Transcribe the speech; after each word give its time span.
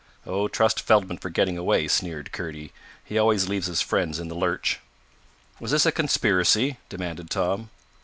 "Oh, 0.25 0.47
trust 0.47 0.81
Feldman 0.81 1.19
for 1.19 1.29
getting 1.29 1.59
away," 1.59 1.87
sneered 1.87 2.31
Kurdy. 2.31 2.71
"He 3.05 3.19
always 3.19 3.47
leaves 3.47 3.67
his 3.67 3.83
friends 3.83 4.17
in 4.19 4.29
the 4.29 4.35
lurch." 4.35 4.79
"Was 5.59 5.69
this 5.69 5.85
a 5.85 5.91
conspiracy?" 5.91 6.79
demanded 6.89 7.29
Tom. 7.29 7.69